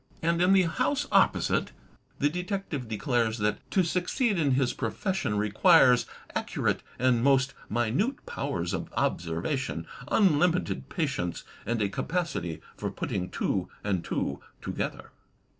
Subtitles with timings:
[0.23, 1.71] And in "The House Opposite"
[2.17, 8.73] the detective declares that to succeed in his profession requires, "accurate and most minute powers
[8.73, 15.11] of observation, unlimited patience, and a capacity for putting two and two together."